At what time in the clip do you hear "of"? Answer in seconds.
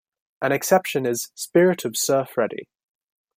1.85-1.95